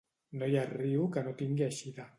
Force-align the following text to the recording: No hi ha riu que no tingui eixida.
No 0.41 0.47
hi 0.53 0.57
ha 0.61 0.65
riu 0.71 1.05
que 1.17 1.27
no 1.29 1.37
tingui 1.43 1.69
eixida. 1.69 2.09